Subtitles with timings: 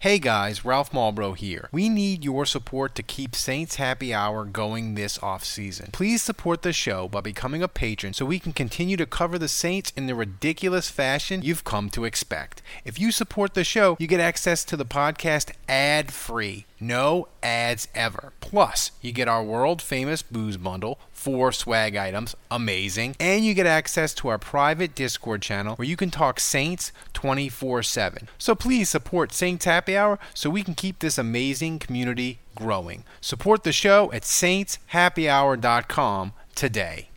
[0.00, 1.70] Hey guys, Ralph Malbrough here.
[1.72, 5.88] We need your support to keep Saints Happy Hour going this off season.
[5.92, 9.48] Please support the show by becoming a patron so we can continue to cover the
[9.48, 12.60] Saints in the ridiculous fashion you've come to expect.
[12.84, 16.66] If you support the show, you get access to the podcast ad free.
[16.78, 18.34] No ads ever.
[18.40, 23.64] Plus, you get our world famous booze bundle, four swag items, amazing, and you get
[23.64, 28.28] access to our private Discord channel where you can talk Saints 24 7.
[28.36, 33.04] So please support Saints Happy Hour so we can keep this amazing community growing.
[33.20, 37.08] Support the show at saintshappyhour.com today.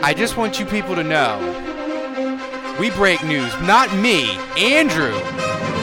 [0.00, 1.38] I just want you people to know
[2.78, 5.20] we break news, not me, Andrew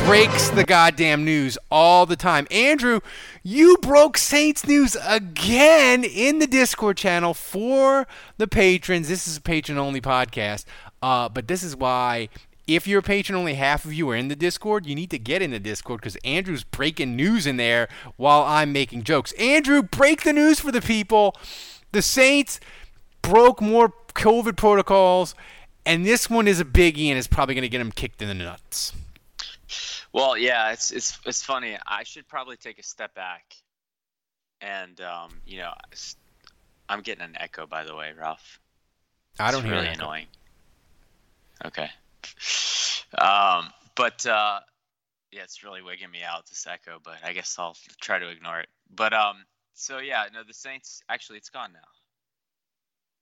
[0.06, 2.46] breaks the goddamn news all the time.
[2.52, 3.00] Andrew,
[3.42, 8.06] you broke Saints news again in the Discord channel for
[8.38, 9.08] the patrons.
[9.08, 10.66] This is a patron only podcast,
[11.02, 12.30] uh, but this is why.
[12.68, 14.86] If you're a patron, only half of you are in the Discord.
[14.86, 18.72] You need to get in the Discord because Andrew's breaking news in there while I'm
[18.72, 19.34] making jokes.
[19.34, 21.36] Andrew, break the news for the people.
[21.92, 22.60] The Saints
[23.22, 25.36] broke more COVID protocols,
[25.86, 28.28] and this one is a biggie and is probably going to get them kicked in
[28.28, 28.94] the nuts.
[30.12, 31.78] Well, yeah, it's it's it's funny.
[31.86, 33.54] I should probably take a step back,
[34.62, 35.74] and um, you know,
[36.88, 38.60] I'm getting an echo, by the way, Ralph.
[39.40, 40.28] I don't it's hear really annoying.
[41.66, 41.90] Okay.
[43.18, 44.60] Um, but uh,
[45.32, 48.60] yeah, it's really wigging me out this echo, but I guess I'll try to ignore
[48.60, 48.70] it.
[48.94, 51.80] But um, so yeah, no, the Saints actually it's gone now.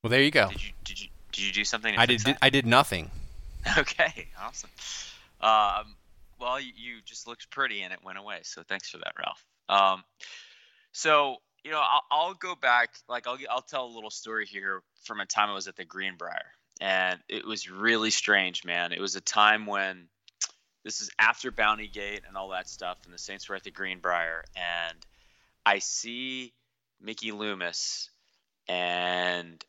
[0.02, 0.50] Well, there you go.
[0.50, 1.96] Did you did you did you do something?
[1.98, 2.22] I did.
[2.42, 3.12] I did nothing.
[3.78, 4.70] Okay, awesome.
[5.40, 5.96] Um,
[6.38, 8.40] well, you, you, just looked pretty and it went away.
[8.44, 9.46] So thanks for that, Ralph.
[9.70, 10.04] Um,
[10.92, 12.90] so you know, I'll, I'll, go back.
[13.08, 15.86] Like I'll I'll tell a little story here from a time I was at the
[15.86, 16.52] Greenbrier,
[16.82, 18.92] and it was really strange, man.
[18.92, 20.08] It was a time when
[20.84, 23.72] this is after Bounty Gate and all that stuff, and the Saints were at the
[23.72, 24.98] Greenbrier, and
[25.66, 26.54] I see
[27.02, 28.10] Mickey Loomis,
[28.68, 29.64] and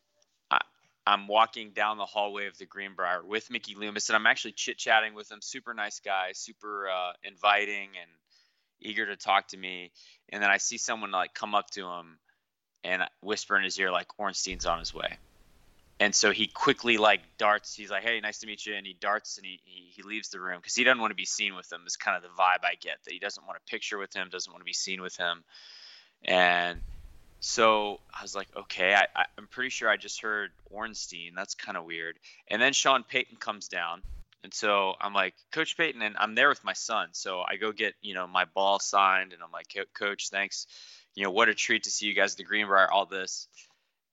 [1.07, 4.79] I'm walking down the hallway of the Greenbrier with Mickey Loomis, and I'm actually chit
[4.79, 5.41] chatting with him.
[5.43, 8.11] Super nice guy, super uh, inviting and
[8.81, 9.93] eager to talk to me.
[10.31, 12.19] And then I see someone like come up to him
[12.85, 15.19] and whisper in his ear like Ornstein's on his way.
[16.01, 17.75] And so he quickly like darts.
[17.75, 20.29] He's like, "Hey, nice to meet you," and he darts and he he, he leaves
[20.31, 21.83] the room because he doesn't want to be seen with him.
[21.87, 24.29] Is kind of the vibe I get that he doesn't want a picture with him,
[24.29, 25.45] doesn't want to be seen with him,
[26.25, 26.81] and
[27.45, 31.35] so I was like, okay, I, I, am pretty sure I just heard Ornstein.
[31.37, 32.19] That's kind of weird.
[32.49, 34.01] And then Sean Payton comes down.
[34.43, 37.09] And so I'm like, Coach Payton, and I'm there with my son.
[37.13, 40.67] So I go get, you know, my ball signed, and I'm like, Coach, thanks.
[41.15, 43.47] You know, what a treat to see you guys at the Greenbrier, all this.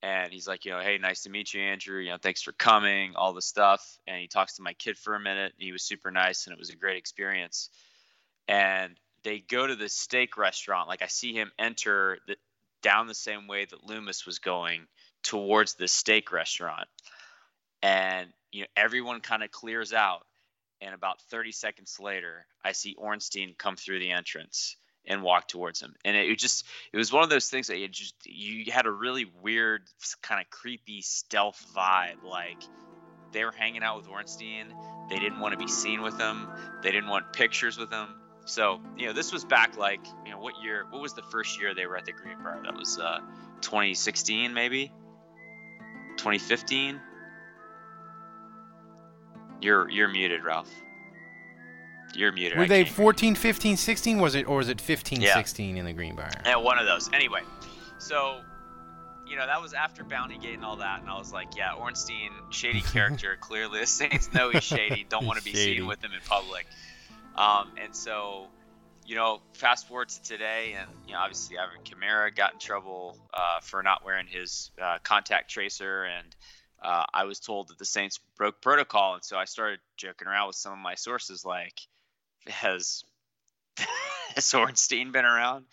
[0.02, 2.00] And he's like, you know, hey, nice to meet you, Andrew.
[2.00, 3.98] You know, thanks for coming, all the stuff.
[4.06, 5.52] And he talks to my kid for a minute.
[5.56, 7.70] And he was super nice, and it was a great experience.
[8.48, 10.88] And they go to the steak restaurant.
[10.88, 12.36] Like I see him enter the,
[12.82, 14.86] down the same way that Loomis was going
[15.22, 16.88] towards the steak restaurant.
[17.80, 20.26] And you know, everyone kind of clears out.
[20.80, 24.76] And about 30 seconds later, I see Ornstein come through the entrance
[25.06, 25.94] and walk towards him.
[26.04, 28.86] And it, it just it was one of those things that you just you had
[28.86, 29.82] a really weird,
[30.22, 32.22] kind of creepy stealth vibe.
[32.24, 32.62] Like
[33.32, 34.72] they were hanging out with Ornstein.
[35.10, 36.48] They didn't want to be seen with him.
[36.82, 38.08] They didn't want pictures with him.
[38.44, 41.60] So, you know, this was back like, you know, what year, what was the first
[41.60, 42.60] year they were at the Greenbrier?
[42.64, 43.20] That was uh,
[43.60, 44.92] 2016, maybe?
[46.16, 47.00] 2015?
[49.60, 50.68] You're you're muted, Ralph.
[52.14, 52.58] You're muted.
[52.58, 54.18] Were I they 14, 15, 16?
[54.18, 55.34] Was it, or was it 15, yeah.
[55.34, 56.30] 16 in the Greenbrier?
[56.44, 57.10] Yeah, one of those.
[57.12, 57.40] Anyway,
[57.98, 58.40] so
[59.32, 61.72] you know, that was after Bounty Gate and all that, and I was like, yeah,
[61.72, 63.38] Ornstein, shady character.
[63.40, 65.06] Clearly, the Saints know he's shady.
[65.08, 65.78] Don't want to be shady.
[65.78, 66.66] seen with him in public.
[67.34, 68.48] Um, and so,
[69.06, 73.16] you know, fast forward to today, and you know, obviously, Alvin Kamara got in trouble
[73.32, 76.36] uh, for not wearing his uh, contact tracer, and
[76.82, 80.48] uh, I was told that the Saints broke protocol, and so I started joking around
[80.48, 81.80] with some of my sources, like,
[82.46, 83.04] has
[84.34, 85.66] has Ornstein been around?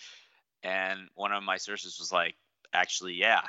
[0.64, 2.36] And one of my sources was like,
[2.74, 3.42] actually, yeah,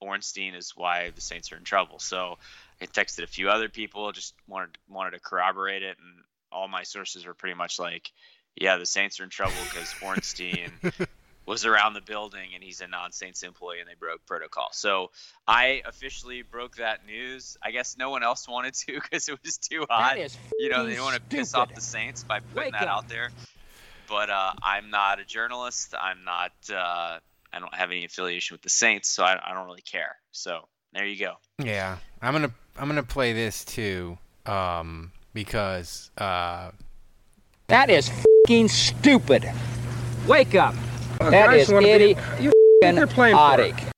[0.00, 1.98] Ornstein is why the Saints are in trouble.
[1.98, 2.38] So
[2.80, 6.82] I texted a few other people, just wanted wanted to corroborate it, and all my
[6.82, 8.10] sources were pretty much like,
[8.56, 10.72] "Yeah, the Saints are in trouble because Ornstein
[11.46, 15.10] was around the building and he's a non-Saints employee and they broke protocol." So
[15.46, 17.56] I officially broke that news.
[17.62, 20.16] I guess no one else wanted to because it was too hot.
[20.58, 22.96] You know, they didn't want to piss off the Saints by putting Wake that up.
[23.04, 23.30] out there.
[24.08, 25.94] But uh, I'm not a journalist.
[25.98, 26.52] I'm not.
[26.70, 27.18] Uh,
[27.54, 30.16] I don't have any affiliation with the Saints, so I, I don't really care.
[30.32, 31.34] So there you go.
[31.58, 36.70] Yeah, I'm gonna I'm gonna play this too, um, because uh,
[37.68, 38.10] That is
[38.46, 39.50] fing stupid.
[40.26, 40.74] Wake up.
[41.30, 42.40] That guys is wanna be- idiotic.
[42.42, 42.52] you
[42.82, 43.90] they're playing for.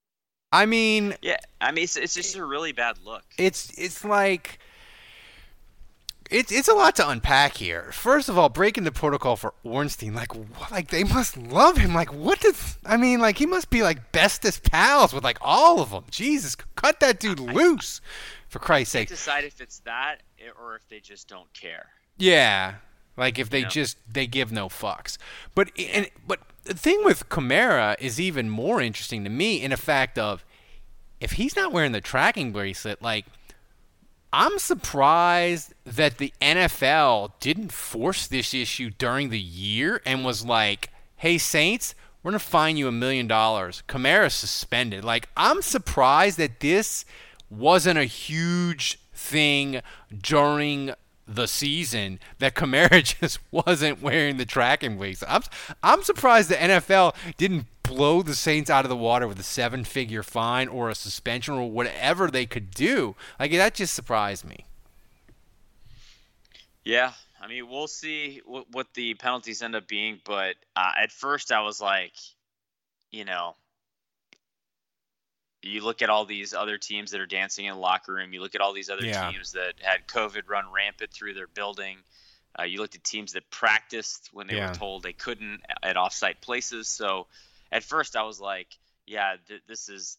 [0.53, 3.25] I mean, Yeah, I mean, it's, it's just a really bad look.
[3.39, 4.59] it's it's like
[6.31, 7.91] it's it's a lot to unpack here.
[7.93, 11.95] First of all, breaking the protocol for Ornstein, like wh- like they must love him.
[11.95, 13.21] Like what does I mean?
[13.21, 16.05] Like he must be like bestest pals with like all of them.
[16.11, 18.01] Jesus, cut that dude loose,
[18.49, 19.09] for Christ's They sake.
[19.09, 21.87] decide if it's that eh, or if they just don't care.
[22.17, 22.77] Yeah,
[23.17, 23.69] like if they Yeah.
[23.69, 25.19] just they give no fucks.
[25.55, 29.77] But and but the thing with Kamara is even more interesting to me in the
[29.77, 30.45] fact of
[31.21, 33.27] if he's not wearing the tracking bracelet, like
[34.33, 40.91] I'm surprised that the NFL didn't force this issue during the year and was like,
[41.17, 45.05] "Hey Saints, we're gonna fine you a million dollars." Kamara's suspended.
[45.05, 47.05] Like I'm surprised that this
[47.49, 49.81] wasn't a huge thing
[50.21, 50.93] during
[51.27, 55.31] the season that Kamara just wasn't wearing the tracking bracelet.
[55.31, 55.43] I'm
[55.83, 60.23] I'm surprised the NFL didn't blow the Saints out of the water with a seven-figure
[60.23, 63.15] fine or a suspension or whatever they could do.
[63.39, 64.65] Like that just surprised me.
[66.85, 70.21] Yeah, I mean, we'll see what, what the penalties end up being.
[70.25, 72.13] But uh, at first, I was like,
[73.11, 73.55] you know,
[75.69, 78.33] you look at all these other teams that are dancing in the locker room.
[78.33, 79.31] You look at all these other Yeah.
[79.31, 81.99] teams that had COVID run rampant through their building.
[82.59, 84.69] Uh, you looked at teams that practiced when they Yeah.
[84.71, 86.89] were told they couldn't at offsite places.
[86.89, 87.27] So
[87.73, 88.69] at first, I was like,
[89.07, 90.19] yeah, th- this is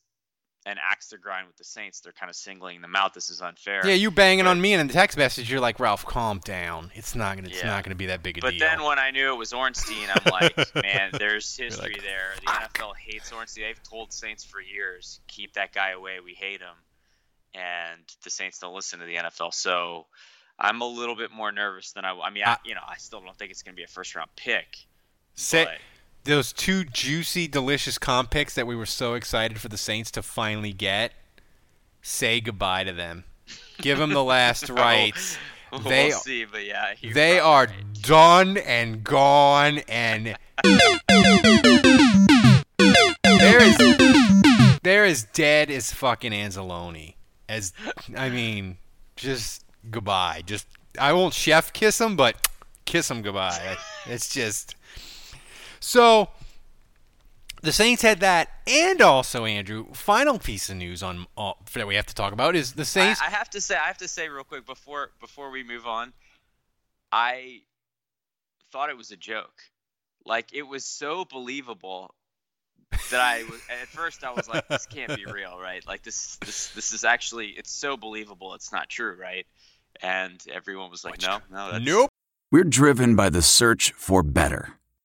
[0.67, 1.99] an axe to grind with the Saints.
[1.99, 3.13] They're kind of singling them out.
[3.13, 3.85] This is unfair.
[3.85, 6.91] Yeah, you banging on me and in the text message, you're like, Ralph, calm down.
[6.95, 7.67] It's not gonna, it's Yeah.
[7.67, 8.59] not gonna be that big a But deal.
[8.59, 12.33] But then when I knew it was Ornstein, I'm like, man, there's history like, there.
[12.41, 13.63] The NFL hates Ornstein.
[13.65, 16.19] They've told Saints for years, keep that guy away.
[16.23, 16.75] We hate him.
[17.53, 19.53] And the Saints don't listen to the NFL.
[19.53, 20.07] So
[20.59, 22.11] I'm a little bit more nervous than I.
[22.11, 24.15] I mean, I, you know, I still don't think it's going to be a first
[24.15, 24.65] round pick.
[25.35, 25.77] Say, but-
[26.25, 30.21] those two juicy, delicious comp picks that we were so excited for the Saints to
[30.21, 31.13] finally get,
[32.01, 33.23] say goodbye to them.
[33.77, 35.37] Give them the last rights.
[35.71, 36.45] we'll They see.
[36.45, 38.01] But yeah, they are right.
[38.01, 40.35] done and gone and
[43.23, 43.77] they're as
[44.83, 47.13] they're as dead as fucking Anzalone.
[47.47, 47.73] As
[48.17, 48.77] I mean,
[49.15, 50.41] just goodbye.
[50.45, 50.67] Just
[50.99, 52.47] I won't chef kiss him, but
[52.85, 53.77] kiss him goodbye.
[54.07, 54.75] It's just
[55.85, 56.29] so.
[57.61, 59.87] The Saints had that, and also Andrew.
[59.93, 63.19] Final piece of news on uh, that we have to talk about is the Saints.
[63.19, 65.87] I, I have to say, I have to say real quick before before we move
[65.87, 66.13] on,
[67.11, 67.61] I
[68.71, 69.63] thought it was a joke.
[70.25, 72.13] Like it was so believable
[73.09, 75.85] that I was at first I was like, this can't be real, right?
[75.87, 79.45] Like this this this is actually it's so believable it's not true, right?
[80.01, 82.09] And everyone was like, no, no, that's, nope.
[82.51, 84.77] We're driven by the search for better.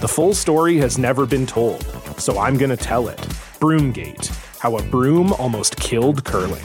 [0.00, 1.82] The full story has never been told,
[2.20, 3.16] so I'm going to tell it.
[3.60, 4.26] Broomgate
[4.58, 6.62] How a Broom Almost Killed Curling.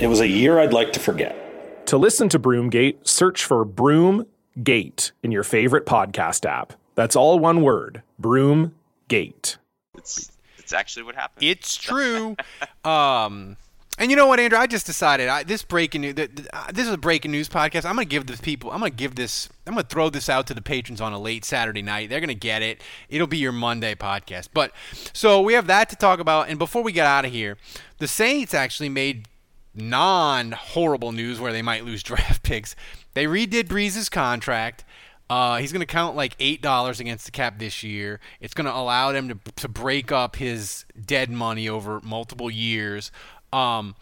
[0.00, 1.86] It was a year I'd like to forget.
[1.86, 6.74] To listen to Broomgate, search for Broomgate in your favorite podcast app.
[6.94, 9.56] That's all one word Broomgate.
[9.96, 11.44] It's, it's actually what happened.
[11.46, 12.36] It's true.
[12.84, 13.56] um,
[13.98, 14.58] and you know what, Andrew?
[14.58, 16.14] I just decided I, this breaking news.
[16.18, 17.84] Uh, this is a breaking news podcast.
[17.84, 18.70] I'm gonna give the people.
[18.70, 19.48] I'm gonna give this.
[19.66, 22.08] I'm gonna throw this out to the patrons on a late Saturday night.
[22.08, 22.80] They're gonna get it.
[23.08, 24.48] It'll be your Monday podcast.
[24.54, 24.72] But
[25.12, 26.48] so we have that to talk about.
[26.48, 27.56] And before we get out of here,
[27.98, 29.26] the Saints actually made
[29.74, 32.76] non horrible news where they might lose draft picks.
[33.14, 34.84] They redid Brees's contract.
[35.30, 38.18] Uh, he's going to count like eight dollars against the cap this year.
[38.40, 43.12] It's going to allow them to to break up his dead money over multiple years.
[43.52, 43.94] Um,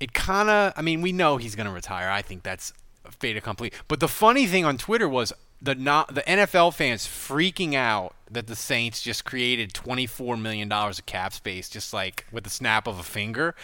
[0.00, 2.10] it kind of, I mean, we know he's going to retire.
[2.10, 2.72] I think that's
[3.10, 3.72] fait accompli.
[3.88, 8.48] But the funny thing on Twitter was the not the NFL fans freaking out that
[8.48, 12.86] the Saints just created 24 million dollars of cap space just like with the snap
[12.86, 13.54] of a finger.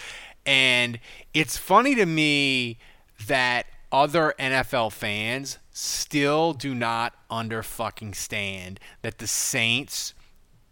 [0.47, 1.00] And
[1.35, 2.78] it's funny to me
[3.26, 10.14] that other NFL fans still do not under fucking stand that the Saints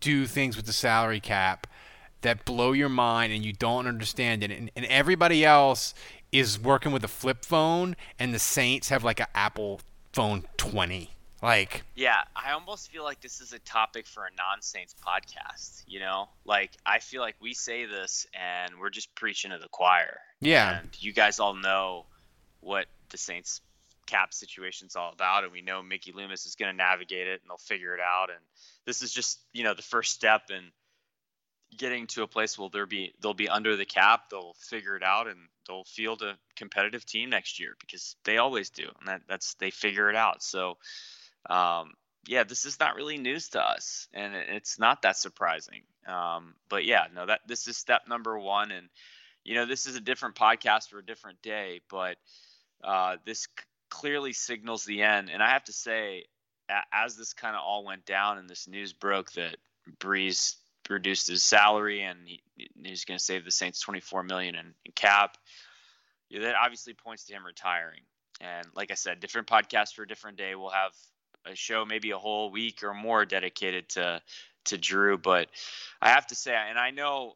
[0.01, 1.67] do things with the salary cap
[2.23, 4.51] that blow your mind and you don't understand it.
[4.51, 5.95] And, and everybody else
[6.33, 9.81] is working with a flip phone, and the Saints have like an Apple
[10.13, 11.11] phone 20.
[11.43, 15.85] Like, yeah, I almost feel like this is a topic for a non Saints podcast.
[15.87, 19.69] You know, like I feel like we say this and we're just preaching to the
[19.69, 20.19] choir.
[20.41, 20.81] Yeah.
[20.81, 22.07] And you guys all know
[22.61, 23.61] what the Saints
[24.07, 27.51] cap situation's all about, and we know Mickey Loomis is going to navigate it and
[27.51, 28.31] they'll figure it out.
[28.31, 28.41] And
[28.87, 30.65] this is just, you know, the first step in
[31.77, 35.03] getting to a place where they'll be they'll be under the cap, they'll figure it
[35.03, 39.23] out, and they'll field a competitive team next year because they always do, and that
[39.29, 40.43] that's they figure it out.
[40.43, 40.79] So,
[41.49, 41.93] um,
[42.27, 45.83] yeah, this is not really news to us, and it's not that surprising.
[46.07, 48.89] Um, but yeah, no, that this is step number one, and
[49.45, 52.17] you know this is a different podcast for a different day, but
[52.85, 55.31] uh, this c- clearly signals the end.
[55.31, 56.25] And I have to say,
[56.69, 59.57] a- as this kind of all went down and this news broke that
[59.99, 60.57] Brees
[60.91, 62.43] reduced his salary and he,
[62.83, 65.37] he's going to save the Saints 24 million in, in cap.
[66.29, 68.03] Yeah, that obviously points to him retiring.
[68.41, 70.55] And like I said, different podcast for a different day.
[70.55, 70.93] We'll have
[71.47, 74.21] a show, maybe a whole week or more dedicated to
[74.67, 75.17] to Drew.
[75.17, 75.49] But
[76.03, 77.35] I have to say, and I know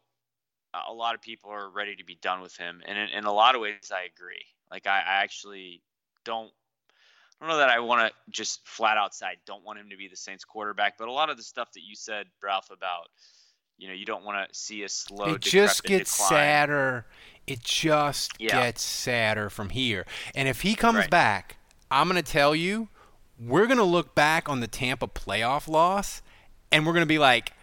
[0.87, 3.33] a lot of people are ready to be done with him, and in, in a
[3.33, 4.45] lot of ways, I agree.
[4.69, 5.81] Like I, I actually
[6.23, 6.51] don't
[7.41, 10.07] I don't know that I want to just flat-out outside don't want him to be
[10.07, 13.07] the Saints quarterback, but a lot of the stuff that you said, Ralph, about
[13.81, 15.33] you know you don't want to see a slow.
[15.33, 16.29] It just gets decline.
[16.29, 17.05] sadder.
[17.47, 18.61] It just Yeah.
[18.61, 20.05] gets sadder from here.
[20.35, 21.09] And if he comes Right.
[21.09, 21.57] back,
[21.89, 22.89] I'm gonna tell you,
[23.39, 26.21] we're gonna look back on the Tampa playoff loss,
[26.71, 27.53] and we're gonna be like.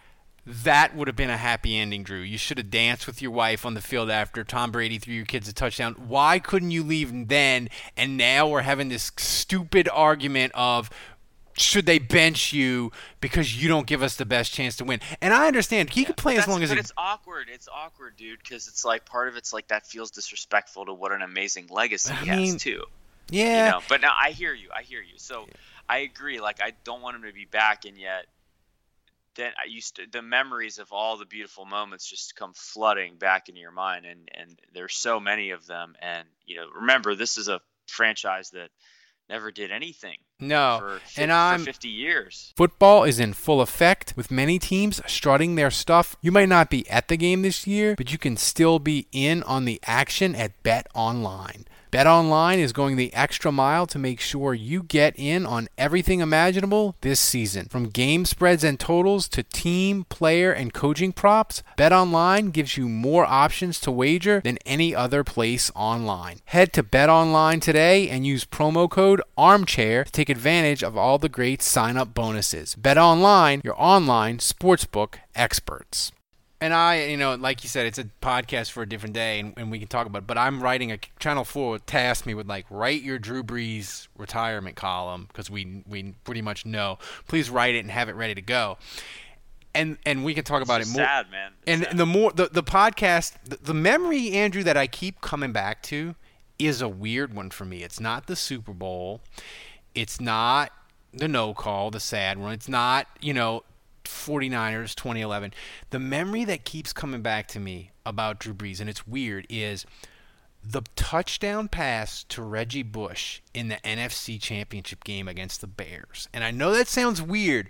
[0.51, 2.21] That would have been a happy ending, Drew.
[2.21, 5.27] You should have danced with your wife on the field after Tom Brady threw your
[5.27, 5.93] kids a touchdown.
[6.09, 7.69] Why couldn't you leave then?
[7.99, 10.89] And now we're having this stupid argument of
[11.61, 15.01] should they bench you because you don't give us the best chance to win?
[15.21, 17.49] And I understand he could play as long as but he it's awkward.
[17.53, 21.13] It's awkward, dude, because it's like part of it's like that feels disrespectful to what
[21.13, 22.85] an amazing legacy he mean, has too.
[23.31, 23.67] Yeah.
[23.67, 24.69] You know, but now I hear you.
[24.75, 25.19] I hear you.
[25.19, 25.47] So
[25.89, 26.41] I agree.
[26.41, 28.27] Like I don't want him to be back, and yet
[29.35, 33.49] then I used to the memories of all the beautiful moments just come flooding back
[33.49, 35.95] into your mind, and and there's so many of them.
[36.01, 38.71] And you know, remember this is a franchise that
[39.29, 40.19] never did anything.
[40.41, 42.53] No, for, and I'm 50 years.
[42.57, 46.17] Football is in full effect with many teams strutting their stuff.
[46.21, 49.43] You might not be at the game this year, but you can still be in
[49.43, 51.65] on the action at Bet Online.
[51.91, 56.21] Bet Online is going the extra mile to make sure you get in on everything
[56.21, 57.67] imaginable this season.
[57.67, 63.25] From game spreads and totals to team, player, and coaching props, BetOnline gives you more
[63.25, 66.41] options to wager than any other place online.
[66.47, 71.31] Head to BetOnline today and use promo code ARMCHAIR to take advantage of all the
[71.31, 72.77] great sign up bonuses.
[72.79, 76.13] BetOnline, your online sportsbook experts.
[76.61, 79.55] And I, you know, like you said, it's a podcast for a different day, and,
[79.57, 80.27] and we can talk about it.
[80.27, 84.75] But I'm writing a Channel Four tasked me with like write your Drew Brees retirement
[84.75, 86.99] column because we we pretty much know.
[87.29, 88.77] Please write it and have it ready to go.
[89.75, 91.05] and and we can talk about it more.
[91.05, 91.53] sad, man.
[91.63, 91.97] It's and sad.
[91.97, 96.17] the more the, the podcast, the, the memory, Andrew, that I keep coming back to
[96.59, 97.85] is a weird one for me.
[97.85, 99.21] It's not the Super Bowl.
[99.95, 100.73] It's not
[101.13, 102.53] the no call, the sad one.
[102.53, 103.63] It's not, you know,
[104.09, 105.53] 49ers 2011.
[105.91, 109.87] The memory that keeps coming back to me about Drew Brees, and it's weird, is
[110.65, 116.29] the touchdown pass to Reggie Bush in the NFC Championship game against the Bears.
[116.33, 117.69] And I know that sounds weird,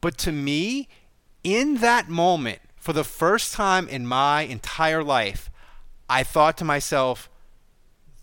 [0.00, 0.88] but to me,
[1.42, 5.50] in that moment, for the first time in my entire life,
[6.08, 7.28] I thought to myself,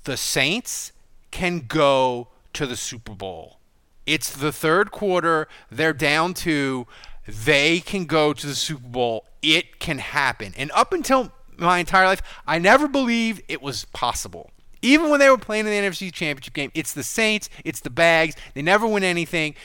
[0.06, 0.92] the Saints
[1.32, 3.60] can go to the Super Bowl.
[4.06, 5.48] It's the third quarter.
[5.70, 6.88] They're down to.
[7.28, 9.26] They can go to the Super Bowl.
[9.42, 10.54] It can happen.
[10.58, 14.52] And up until my entire life, I never believed it was possible.
[14.82, 17.90] Even when they were playing in the NFC Championship game, it's the Saints, it's the
[17.90, 18.36] Bags.
[18.54, 19.56] They never win anything.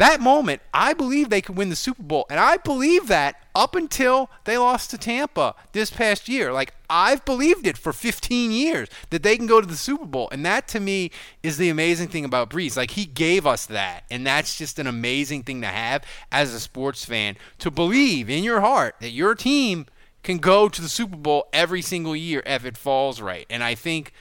[0.00, 2.24] That moment, I believe they could win the Super Bowl.
[2.30, 6.54] And I believe that up until they lost to Tampa this past year.
[6.54, 10.30] Like, I've believed it for 15 years that they can go to the Super Bowl.
[10.32, 11.10] And that, to me,
[11.42, 12.78] is the amazing thing about Brees.
[12.78, 14.04] Like, he gave us that.
[14.10, 16.02] And that's just an amazing thing to have
[16.32, 19.84] as a sports fan to believe in your heart that your team
[20.22, 23.44] can go to the Super Bowl every single year if it falls right.
[23.50, 24.14] And I think.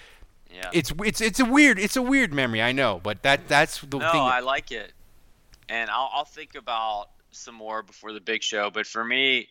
[0.54, 0.72] Yeah.
[0.74, 4.00] It's it's it's a weird it's a weird memory I know but that that's the
[4.00, 4.94] no, thing that- I like it,
[5.70, 8.70] and I'll, I'll think about some more before the big show.
[8.72, 9.48] But for me,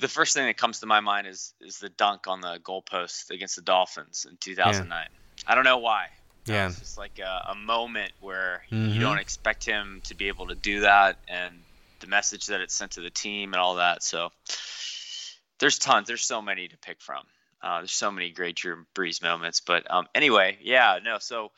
[0.00, 3.30] the first thing that comes to my mind is is the dunk on the goalpost
[3.30, 5.06] against the Dolphins in 2009.
[5.46, 6.06] I don't know why.
[6.46, 6.66] Yeah.
[6.66, 8.92] It's just like a, a moment where Mhm.
[8.94, 11.64] you don't expect him to be able to do that, and
[12.00, 14.02] the message that it sent to the team and all that.
[14.02, 14.30] So
[15.58, 16.08] there's tons.
[16.08, 17.24] There's so many to pick from.
[17.62, 19.60] Uh, there's so many great Drew Brees moments.
[19.60, 21.18] But um, anyway, yeah, no.
[21.18, 21.52] So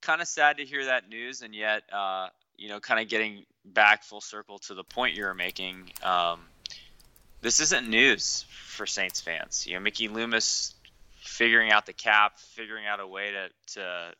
[0.00, 2.28] kind of sad to hear that news, and yet, uh,
[2.60, 5.90] you know, kind of getting back full circle to the point you were making.
[6.02, 6.40] Um,
[7.40, 9.66] this isn't news for Saints fans.
[9.66, 10.74] You know, Mickey Loomis
[11.22, 14.12] figuring out the cap, figuring out a way to to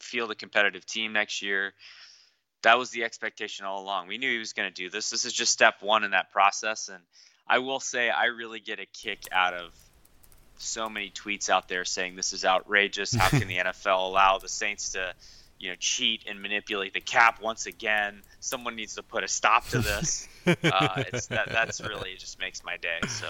[0.00, 1.72] field a competitive team next year.
[2.62, 4.08] That was the expectation all along.
[4.08, 5.08] We knew he was going to do this.
[5.08, 7.02] This is just step one in that process, and
[7.46, 9.72] I will say I really get a kick out of
[10.58, 13.14] so many tweets out there saying this is outrageous.
[13.14, 15.14] How can the NFL allow the Saints to,
[15.60, 18.22] you know, cheat and manipulate the cap once again?
[18.40, 20.26] Someone needs to put a stop to this.
[20.46, 22.98] uh, it's that that's really just makes my day.
[23.06, 23.28] So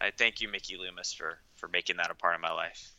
[0.00, 2.92] I thank you, Mickey Loomis, for for making that a part of my life.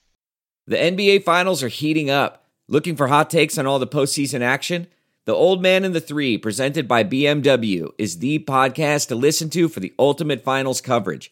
[0.67, 2.43] The NBA Finals are heating up.
[2.67, 4.88] Looking for hot takes on all the postseason action?
[5.25, 9.69] The Old Man and the Three, presented by BMW, is the podcast to listen to
[9.69, 11.31] for the ultimate finals coverage.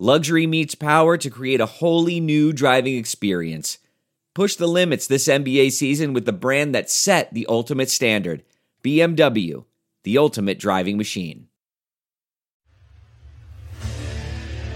[0.00, 3.78] Luxury meets power to create a wholly new driving experience.
[4.32, 8.44] Push the limits this NBA season with the brand that set the ultimate standard
[8.84, 9.64] BMW,
[10.04, 11.48] the ultimate driving machine.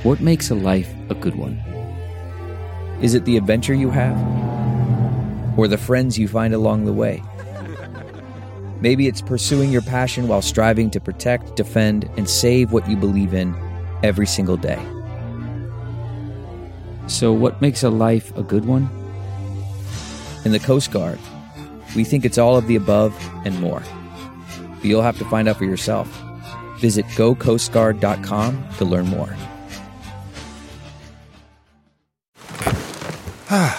[0.03, 1.63] What makes a life a good one?
[3.01, 4.19] Is it the adventure you have?
[5.57, 7.23] Or the friends you find along the way?
[8.81, 13.35] Maybe it's pursuing your passion while striving to protect, defend, and save what you believe
[13.35, 13.55] in
[14.03, 14.85] every single day.
[17.07, 18.88] So, what makes a life a good one?
[20.45, 21.19] In the Coast Guard,
[21.95, 23.83] we think it's all of the above and more.
[24.77, 26.09] But you'll have to find out for yourself.
[26.79, 29.37] Visit gocoastguard.com to learn more.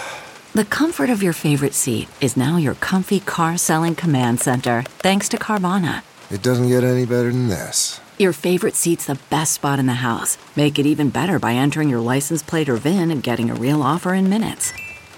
[0.53, 5.27] The comfort of your favorite seat is now your comfy car selling command center, thanks
[5.29, 6.03] to Carvana.
[6.29, 7.99] It doesn't get any better than this.
[8.23, 10.37] Your favorite seat's the best spot in the house.
[10.55, 13.83] Make it even better by entering your license plate or VIN and getting a real
[13.83, 14.71] offer in minutes.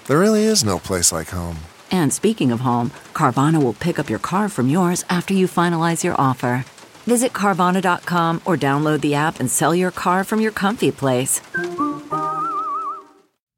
[0.07, 1.57] There really is no place like home.
[1.91, 6.03] And speaking of home, Carvana will pick up your car from yours after you finalize
[6.03, 6.65] your offer.
[7.05, 11.41] Visit Carvana.com or download the app and sell your car from your comfy place.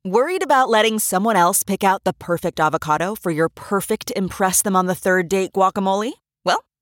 [0.04, 4.76] Worried about letting someone else pick out the perfect avocado for your perfect Impress Them
[4.76, 6.12] on the Third Date guacamole?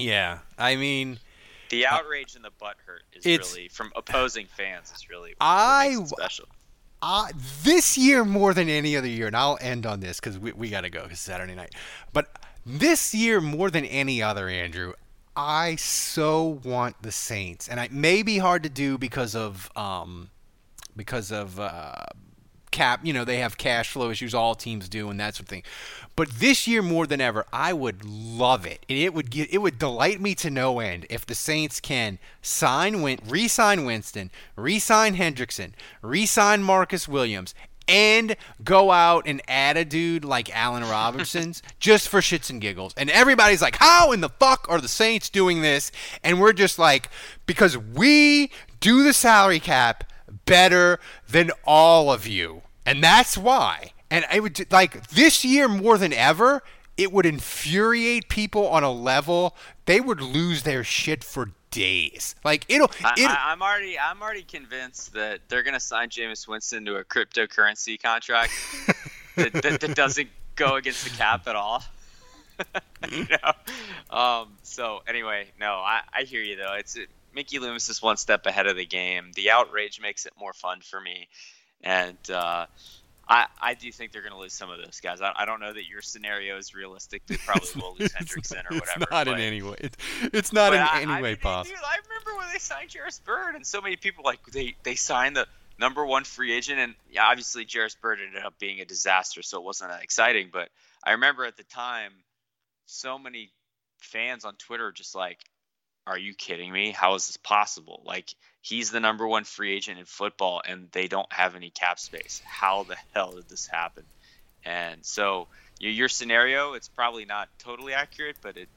[0.00, 1.18] Yeah, I mean,
[1.68, 4.92] the outrage and the butt hurt is really from opposing fans.
[4.94, 6.46] Is really I special.
[7.02, 7.28] uh,
[7.62, 10.68] this year more than any other year, and I'll end on this because we, we
[10.70, 11.74] got to go 'cause it's Saturday night.
[12.12, 12.28] But
[12.66, 14.92] this year more than any other, Andrew,
[15.36, 20.30] I so want the Saints, and it may be hard to do because of um,
[20.96, 22.04] because of uh,
[22.70, 23.00] cap.
[23.04, 24.34] You know, they have cash flow issues.
[24.34, 25.62] All teams do, and that sort of thing.
[26.16, 29.58] But this year more than ever, I would love it, and it would get it
[29.58, 35.16] would delight me to no end if the Saints can sign Win, re-sign Winston, re-sign
[35.16, 37.54] Hendrickson, re-sign Marcus Williams.
[37.88, 42.94] And go out and add a dude like Allen Robinson's just for shits and giggles.
[42.96, 45.90] And everybody's like, how in the fuck are the Saints doing this?
[46.22, 47.10] And we're just like,
[47.46, 50.04] because we do the salary cap
[50.46, 52.62] better than all of you.
[52.86, 53.92] And that's why.
[54.10, 56.62] And I would like this year more than ever,
[56.96, 59.56] it would infuriate people on a level
[59.90, 62.36] they would lose their shit for days.
[62.44, 66.46] Like it'll I, it I, I'm already I'm already convinced that they're gonna sign Jameis
[66.46, 68.52] Winston to a cryptocurrency contract
[69.36, 71.82] that, that, that doesn't go against the cap at all.
[73.10, 74.16] you know.
[74.16, 76.74] Um, so anyway, no, I, I hear you though.
[76.74, 79.30] It's it, Mickey Loomis is one step ahead of the game.
[79.34, 81.28] The outrage makes it more fun for me,
[81.82, 82.66] and uh,
[83.28, 85.20] I I do think they're going to lose some of those guys.
[85.20, 87.24] I, I don't know that your scenario is realistic.
[87.26, 89.02] They probably will lose Hendrickson or whatever.
[89.02, 89.76] It's not in any way.
[89.78, 89.96] It's,
[90.32, 91.76] it's not in I- any I way mean, possible.
[91.76, 94.96] Dude, I remember when they signed Jairus Byrd, and so many people like they they
[94.96, 95.46] signed the
[95.78, 99.58] number one free agent, and yeah, obviously Jairus Byrd ended up being a disaster, so
[99.58, 100.50] it wasn't that exciting.
[100.52, 100.68] But
[101.04, 102.12] I remember at the time,
[102.86, 103.50] so many
[104.00, 105.38] fans on Twitter just like,
[106.06, 106.90] "Are you kidding me?
[106.90, 108.02] How is this possible?
[108.04, 111.98] Like he's the number one free agent in football, and they don't have any cap
[111.98, 112.40] space.
[112.44, 114.04] How the hell did this happen?"
[114.64, 118.68] And so your, your scenario, it's probably not totally accurate, but it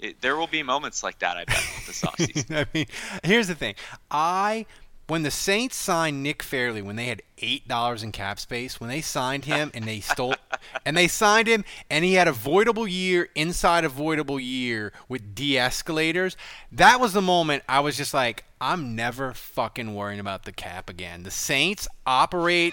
[0.00, 2.56] it, there will be moments like that, I bet, this offseason.
[2.56, 2.86] I mean,
[3.22, 3.74] here's the thing.
[4.10, 4.66] I
[5.10, 8.88] when the Saints signed Nick Fairley when they had eight dollars in cap space, when
[8.88, 10.36] they signed him and they stole
[10.86, 15.34] and they signed him and he had a voidable year inside a voidable year with
[15.34, 16.36] de-escalators,
[16.70, 20.88] that was the moment I was just like, I'm never fucking worrying about the cap
[20.88, 21.24] again.
[21.24, 22.72] The Saints operate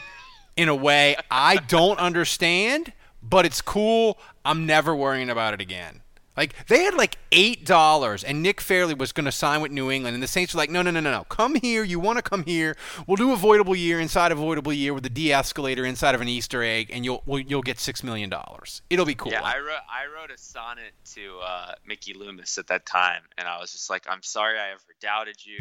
[0.56, 4.20] in a way I don't understand, but it's cool.
[4.46, 6.02] I'm never worrying about it again.
[6.38, 9.90] Like they had like eight dollars, and Nick Fairley was going to sign with New
[9.90, 11.24] England, and the Saints were like, "No, no, no, no, no!
[11.24, 11.84] Come here.
[11.84, 12.78] You want to come here?
[13.08, 16.92] We'll do avoidable year inside avoidable year with a de-escalator inside of an Easter egg,
[16.94, 18.84] and you'll you'll get six million dollars.
[18.92, 22.68] It'll be cool." Yeah, I wrote I wrote a sonnet to uh, Mickey Loomis at
[22.68, 25.58] that time, and I was just like, "I'm sorry I ever doubted you."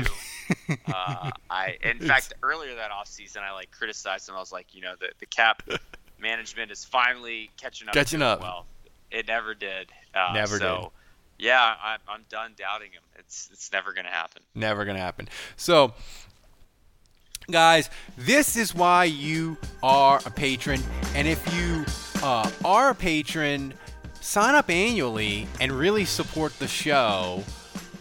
[0.93, 4.35] uh, I, in fact, earlier that offseason, I like criticized him.
[4.35, 5.63] I was like, you know, the the cap
[6.21, 7.95] management is finally catching up.
[7.95, 8.43] Catching up.
[8.43, 8.67] Well,
[9.11, 9.91] it never did.
[10.15, 10.93] Uh, Never so,
[11.39, 13.03] Yeah, I, I'm done doubting him.
[13.19, 14.43] It's it's never gonna happen.
[14.55, 15.29] Never going to happen.
[15.57, 15.93] So,
[17.51, 20.81] guys, this is why you are a patron.
[21.15, 21.85] And if you
[22.23, 23.75] uh, are a patron,
[24.21, 27.43] sign up annually and really support the show,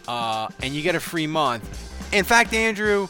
[0.08, 2.14] uh, and you get a free month.
[2.14, 3.08] In fact, Andrew,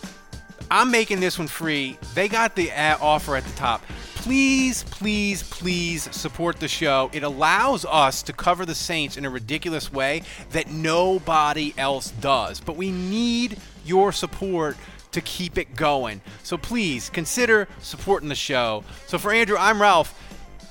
[0.70, 1.98] I'm making this one free.
[2.14, 3.82] They got the uh, offer at the top.
[4.26, 7.10] Please, please, please support the show.
[7.12, 12.58] It allows us to cover the Saints in a ridiculous way that nobody else does.
[12.58, 14.76] But we need your support
[15.12, 16.20] to keep it going.
[16.42, 18.82] So please consider supporting the show.
[19.06, 20.20] So for Andrew, I'm Ralph.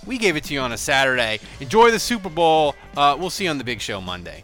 [0.05, 1.39] We gave it to you on a Saturday.
[1.61, 2.75] Enjoy the Super Bowl.
[2.97, 4.43] Uh, we'll see you on the big show Monday.